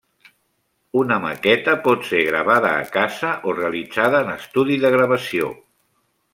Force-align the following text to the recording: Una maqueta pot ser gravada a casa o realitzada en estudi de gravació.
Una 1.01 1.17
maqueta 1.25 1.75
pot 1.89 2.07
ser 2.13 2.23
gravada 2.29 2.73
a 2.79 2.89
casa 2.97 3.35
o 3.51 3.55
realitzada 3.61 4.25
en 4.25 4.35
estudi 4.41 4.83
de 4.87 4.95
gravació. 4.99 5.55